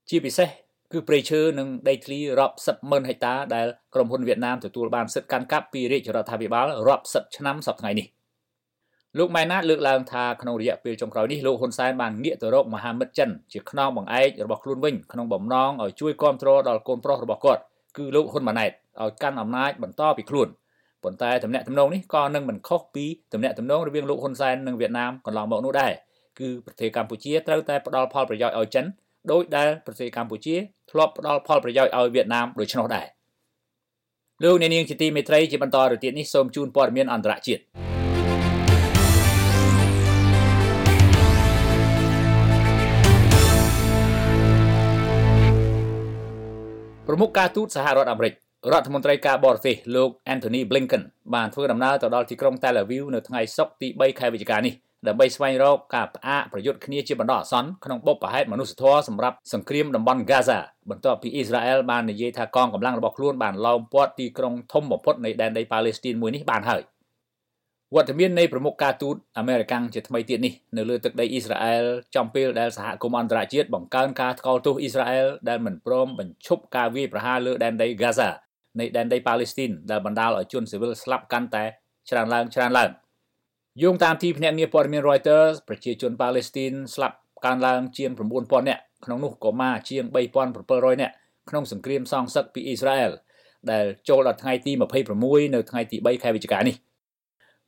[0.09, 0.49] ជាពិសេស
[0.91, 8.07] គឺព្រៃឈើនិងដីធ្លីរាប់សិបម៉ឺនហិកតាដែលក្រុមហ៊ុនវៀតណាមទទួលបានសិទ្ធិកាន់កាប់ពីរាជរដ្ឋាភិបាលរាប់សិបឆ្នាំសប្តាហ៍នេះ
[9.17, 17.61] លោកម៉ែណាតលើកឡើងថាក្នុងរយៈពេលចុងក្រោយនេះលោកហ៊ុនសែនបានងាកទៅរកមហាមិត្តចិនជាខ្នងបង្អែករបស់ខ្លួនវិញក្នុងបំណងឲ្យជួយគ្រប់គ្រងដល់កូនប្រុសរបស់គាត់
[17.97, 20.47] គឺលោកហ៊ុនម៉ាណែតឲ្យកាន់អំណាចបន្តពីខ្លួន
[21.03, 25.91] ប៉ុន្តែតំណែងតំណងនេះក៏នឹងមិនខុសពីតំណែងតំណងរវាងលោកហ៊ុនសែននិងវៀតណាមកន្លងមកនោះដែរ
[26.39, 28.85] គឺប្រទេសកម្ពុជាត្រូវតែផ្ដល់ផលប្រយោជន៍ឲ្យចិន
[29.31, 30.55] ដោយដែលប្រទេសកម្ពុជា
[30.91, 33.05] ធ្លាប់ផ្ដល់ផលប្រយោជន៍ឲ្យវៀតណាមដូច្នោះដែរ
[34.43, 37.61] លោកអ្នកនាងជាទីមេត្រីជាបន្តទៅទៀតនេះសូមជូនព័ត៌មានអន្តរជាតិ
[47.07, 48.33] ប្រមុខការទូតសហរដ្ឋអាមេរិក
[48.71, 54.73] រដ្ឋមន្ត្រីការបរទេសលោក Anthony Blinken បានធ្វើដំណើរទៅដល់ទីក្រុង Tel Aviv នៅថ្ងៃសុក្រទី3ខែវិច្ឆិកានេះ
[55.05, 66.81] ដើម្បីស្វែងរកការផ្អាកប្រយុទ្ធគ្នាជាបណ្ដោះអាសន្នក្នុងបុព្វហេតុមនុស្សធម៌សម្រាប់សង្គ្រាមតំបន់ Gaza បន្ទាប់ពីអ៊ីស្រាអែលបាននិយាយថាកងកម្លាំងរបស់ខ្លួនបានឡោមព័ទ្ធទីក្រុងធំបំផុតនៃដែនដីប៉ាឡេស្ទីនមួយនេះបានហើយ
[67.95, 71.83] វត្តមាននៃប្រមុខការទូតអាមេរិកជាថ្មីទៀតនេះនៅលើទឹកដីអ៊ីស្រាអែល
[72.15, 78.29] ចំពេលដែលសហគមន៍អន្តរជាតិបង្កើនការថ្កោលទោសអ៊ីស្រាអែលដែលមិនព្រមបញ្ឈប់ការវាយប្រហារលើដែនដី Gaza
[78.79, 81.65] នៃដែនដីប៉ាឡេស្ទីនដែលបណ្ដាលឲ្យជនស៊ីវិលស្លាប់កាន់តែ
[82.09, 82.91] ច្រើនឡើងច្រើនឡើង។
[83.83, 90.03] យោងតាមទីភ្នាក់ងារព័ត៌មាន Reuters ប្រជាជនប៉ាឡេស្ទីនស្លាប់កើនឡើងជាង9000នាក់ក្នុងនោះកុមារជាង
[90.53, 91.13] 3700នាក់
[91.49, 93.11] ក្នុងសង្គ្រាមសងសឹកពីអ៊ីស្រាអែល
[93.71, 94.71] ដែលចូលដល់ថ្ងៃទី
[95.13, 96.75] 26នៅថ្ងៃទី3ខែវិច្ឆិកានេះ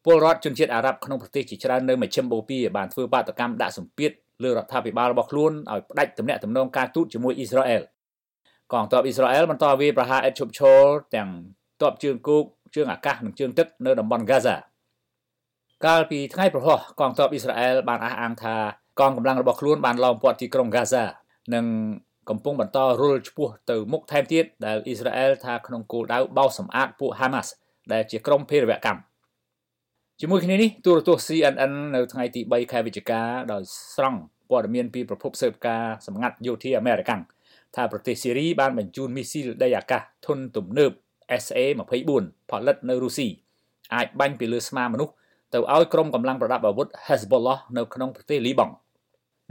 [0.06, 4.12] ពលរដ្ឋជនជាតិអារ៉ាប់ក្នុងប្រទេសជាច្រើននៅមជ្ឈិមបូព៌ាបានធ្វើបាតកម្មដាក់សម្ពាធ
[4.43, 7.82] លើរដ្ឋាភិបាលរបស់ខ្លួនឲ្យផ្ដាច់ទំនាក់ទំនងការទូតជាមួយអ៊ីស្រាអែល
[8.74, 10.82] កងទ័ពអ៊ីស្រាអែលបន្តវាយប្រហារឥតឈប់ឈរ
[11.15, 11.30] ទាំង
[11.82, 12.43] ទ័ពជើងគោក
[12.76, 14.56] ជើងអាកាសនិងជើងទឹកនៅតំបន់ Gaza
[15.86, 18.56] កាលពីថ្ងៃប្រហោះកងទ័ពអ៊ីស្រាអែលបានអះអាងថា
[19.00, 21.04] កងកម្លាំងរបស់ខ្លួនបានឡោមព័ទ្ធទីក្រុងហ្គាហ្សា
[21.54, 21.65] និង
[22.30, 27.52] កំពុងបន្តរុលឆ្ពោះទៅមុខថែមទៀតដែលអ៊ីស្រាអែលថាក្នុងគោលដៅបោសសម្អាតពួកហាម៉ាស់
[27.94, 29.00] ដែលជាក្រុមភេរវកម្ម
[30.20, 33.63] ជាមួយគ្នានេះទូរទស្សន៍ CNN នៅថ្ងៃទី3ខែវិច្ឆិកាដោយ
[33.96, 37.12] ស្រង់ព័ត៌មានពីប្រភពស៊ើបការសម្ងាត់យោធាអាមេរិក
[37.76, 40.92] ថាប្រទេសសេរីបានបញ្ជូនមីស៊ីលដីអាកាសធុនទំនើប
[41.44, 43.28] SA-24 ផលិតនៅរុស្ស៊ី
[43.96, 45.13] អាចបាញ់ពីលើស្មាមនុស្ស
[45.54, 48.74] ទៅឲ្យក្រុមកម្លាំងប្រដាប់អាវុធ Hezbollah នៅក្នុងប្រទេសលីបង់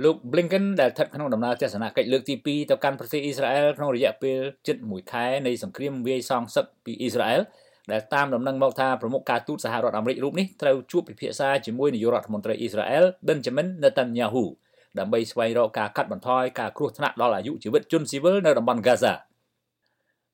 [0.04, 7.40] លោក Blinken ដែលស្ថិតក្នុងដំណើរទស្សនកិច្ចលើកទី2ទៅកាន់ប្រទេសអ៊ីស្រាអែលក្នុងរយៈពេលជិត1ខែនៃសង្គ្រាមវាយសងសឹកពីអ៊ីស្រាអែល
[7.92, 14.44] ដែលតាមដំណឹងមកថាប្រមុខការទូតសហរដ្ឋអាមេរិករូបនេះត្រូវជួបពិភាក្សាជាមួយនាយករដ្ឋមន្ត្រីអ៊ីស្រាអែល Benjamin Netanyahu
[14.98, 19.14] ដើម្បីស្វែងរកការកាត់បន្ថយការគ្រោះថ្នាក់ដល់អាយុជីវិតជនស៊ីវិលនៅតំបន់ Gaza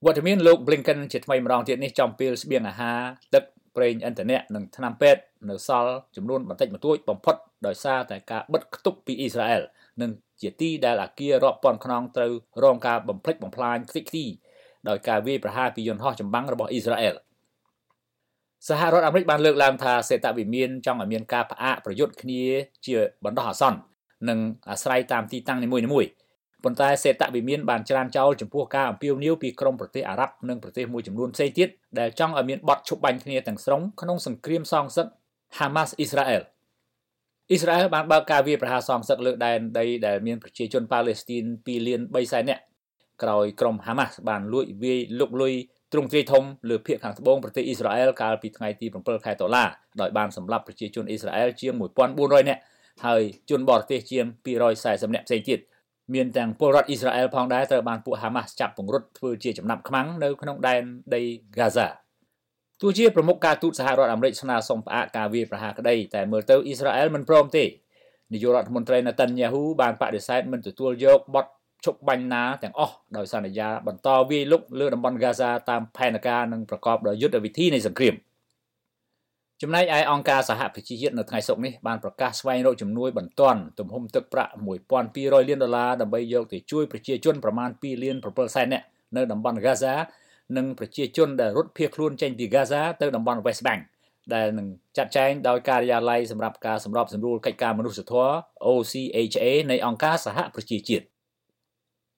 [0.05, 3.01] វត្តមានលោក Blinken ជាថ្មីម្ដងទៀតនេះចំពេលស្បៀងអាហារ
[3.35, 3.45] ទឹក
[3.77, 9.63] ប្រេងឥន្ធនៈនិងថ្នាំពេទ្យនៅសល់ចំនួនបន្តិចបន្តួចបំផុតដោយសារតែការបិទគប់ពីអ៊ីស្រាអែល
[10.01, 10.11] និង
[10.43, 12.33] ជាទីដែលអាគាររាប់ពាន់ខ្នងត្រូវ
[12.65, 14.25] រងការបំផ្លិចបំផ្លាញខ្ទេចខ្ទី
[14.89, 17.15] ដោយការវាយប្រហារពីយន្តហោះចម្បាំងរបស់អ៊ីស្រាអែល
[18.69, 22.43] សហរដ្ឋអាមេរិកបានលើកឡើងថាសេតវិមានចង់ឲ្យមានការផ្អាកប្រយុទ្ធគ្នា
[22.87, 23.79] ជាបណ្ដោះអាសន្ន
[24.29, 24.39] និង
[24.71, 26.11] អាស្រ័យតាមទីតាំងនីមួយៗ
[26.65, 35.07] ប៉ុន្តែសេតវិមានបានច្រានចោលចំពោះការអំពាវនាវពីក្រមប្រទេសអារ៉ាប់និងប្រទេសមួយចំនួនផ្សេងទៀតដែលចង់ឲ្យមានបទឈប់បាញ់គ្នាទាំងស្រុងក្នុងសង្គ្រាមសងសឹក
[35.59, 36.43] Hamas អ៊ីស្រាអែល
[37.51, 42.63] អ៊ីស្រាអែលបានបើកការវាយប្រហារសងសឹកលើដែនដីដែលមានប្រជាជនប៉ាឡេស្ទីន2លាន3សែននាក់
[43.23, 45.55] ក្រោយក្រុម Hamas បានលួចវាយលុកលុយ
[45.93, 49.65] ទ្រង់ទ្រាយធំលើភៀកខាងត្បូងប្រទេសអ៊ីស្រាអែលកាលពីថ្ងៃទី7ខែតុលា
[50.01, 51.73] ដោយបានសម្លាប់ប្រជាជនអ៊ីស្រាអែលជាង
[52.13, 52.61] 1400នាក់
[53.07, 54.27] ហើយជនបរទេសជាង
[54.71, 55.59] 240នាក់ផ្សេងទៀត
[56.15, 60.83] មានទាំងពលរដ្ឋអ៊ីស្រាអែលផងដែរត្រូវបានពួកហាម៉ាស់ចាប់ពង្រត់ធ្វើជាចំណាប់ខ្មាំងនៅក្នុងដែន
[61.15, 61.87] ដីហ្គាហ្សា
[62.81, 67.65] ទោះជាប្រមុខការទូតសហរដ្ឋអាមេរិកស្នើសុំផ្អាកការវាយប្រហារក្តីតែមើលទៅអ៊ីស្រាអែលមិនព្រមទេ
[68.33, 71.47] នាយករដ្ឋមន្ត្រីណាតាន់យ៉ាហ៊ូបានបដិសេធមិនទទួលយកបទ
[71.85, 78.15] ឈប់បាញ់ណាទាំងអស់ដោយសន្យាបន្តវាយលុកលើតំបន់ហ្គាហ្សាតាមផែនការនិងប្រកបដោយយុទ្ធវិធីនៃសង្គ្រាម។
[79.67, 84.53] ចំណែកឯអង្គការសហប្រជាជាតិនៅថ្ងៃសុក្រនេះបានប្រកាសស្វែងរកជំនួយបន្ទាន់ទំហំទឹកប្រាក់
[85.01, 89.95] 1200លានដុល្លារដើម្បីយកទៅជួយប្រជាជនប្រមាណ2លាន7សែននាក់នៅតំបន់ហ្គាហ្សា
[90.57, 93.83] និងប្រជាជនដែលរត់ភៀសខ្លួនចេញពី Gaza ទៅតំបន់ West Bank
[94.35, 98.33] ដែលនឹងចាត់ចែងដោយការិយាល័យសម្រាប់ការសម្របសម្រួលកិច្ចការមនុស្សធម៌
[98.67, 101.05] OCHA នៃអង្គការសហប្រជាជាតិ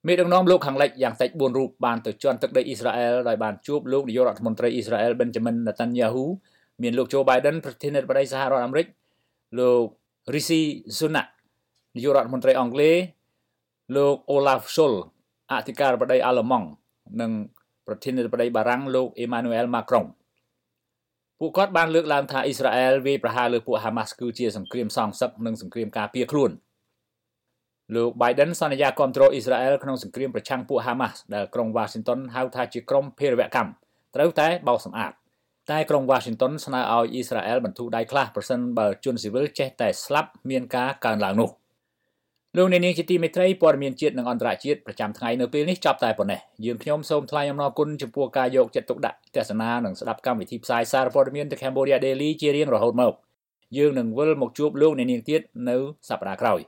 [0.06, 6.24] មេដឹកនាំលោកខាងលិចយ៉ាងតិច4រូបបានទៅជន់ទឹកដីអ៊ីស្រាអែលដោយបានជួបលោកនាយករដ្ឋមន្ត្រីអ៊ីស្រាអែល Benjamin Netanyahu
[6.82, 8.86] មានលោក Joe Biden ប្រធានាធិបតីសហរដ្ឋអាមេរិក
[9.58, 9.84] លោក
[10.34, 10.62] Rishi
[10.98, 11.28] Sunak
[11.94, 12.96] នាយករដ្ឋមន្ត្រីអង់គ្លេស
[13.96, 14.96] លោក Olaf Scholz
[15.52, 16.68] អធិការបតីអាល្លឺម៉ង់
[17.20, 17.30] និង
[17.86, 20.06] ប្រធានាធិបតីបារាំងលោក Emmanuel Macron
[21.40, 26.50] ពួកគាត់បានលើកឡើងថាអ៊ីស្រាអែលវាយប្រហារលើពួកហាម៉ាស់គឺជាសង្គ្រាមសងសឹកនិងសង្គ្រាមការពារខ្លួន
[27.94, 33.70] លោក Biden សន្យាគ្រប់គ្រងអ៊ីស្រាអែលក្នុងសង្គ្រាមប្រឆាំងពួកហាម៉ាស់ដែលក្រុង Washington ហៅថាជាក្រុមភេរវកម្ម
[34.14, 35.12] ត្រូវតែបោសសម្អាត
[35.70, 41.50] តែក្រុង Washington ស្នើឲ្យអ៊ីស្រាអែលបន្ធូរដៃខ្លះប្រសិនបើជនស៊ីវិលចេះតែស្លាប់មានការកើនឡើងនោះ
[42.56, 53.14] លោកអ្នកនាងជាទីមេត្រីព័ត៌មានជាតិនិងអន្តរជាតិប្រចាំថ្ងៃនៅពេលនេះចប់តែប៉ុណ្ណេះយើងខ្ញុំសូមថ្លែងអំណរគុណចំពោះការយកចិត្តទុកដាក់ទស្សនានិងស្ដាប់កម្មវិធីផ្សាយសារព័ត៌មាន The Cambodia Daily ជារៀងរហូតមក
[53.78, 55.76] យើងនឹងវិលមកជួបលោកអ្នកនាងទៀតនៅ
[56.08, 56.60] សប្តាហ៍ក្រោយ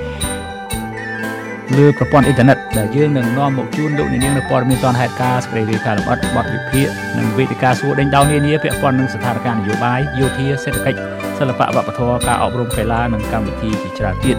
[1.76, 6.86] លើប្រព័ន្ធអ៊ីនធឺណិតដែលយើងនឹងនាំមកជូនលោកអ្នកនាងនៅព័ត៌មានទាន់ហេតុការណ៍ស្ដីរាយការណ៍លម្អិតបទវិភាគ
[7.18, 10.98] និងវេទិកាសួរដេញដោលនានាពាក់ព័ន្ធនឹងស្ថានភាពនយោបាយយោធាសេដ្ឋកិច្ច
[11.38, 14.36] សិល្បៈវប្បធម៌ការអប់រំកីឡានិងកម្មវិធីជាច្រើនទៀត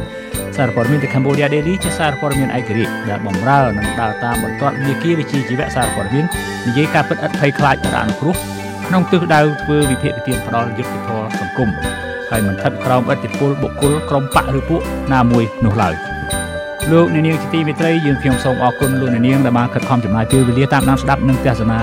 [0.57, 6.25] សារព័ត៌មាន The Cambodia Daily ជាសារព័ត៌មានឯករាជ្យដែលបម្រើនិងដើរតាមបន្ទាត់វិជាវិជាជីវៈសារព័ត៌មាន
[6.67, 8.35] និយាយការពិតឥតភ័យខ្លាចរអានុគ្រោះ
[8.87, 11.69] ក្នុងទិសដៅធ្វើវិភាគទានផ្ដាល់យុត្តិធម៌សង្គម
[12.29, 14.81] ហើយមិនស្ថិតក្រោមឥទ្ធិពលបុគ្គលក្រុមបកឬពួក
[15.13, 15.93] ណាមួយនោះឡើយ
[16.91, 21.79] លោកអ្នកនាងជាទីមេត្រីយើងខ្ញុំសូមអរគុណលោកអ្នកនាងដែលបានខិតខំចំណាយពេលវេលាតាមដានស្ដាប់និងទស្សនា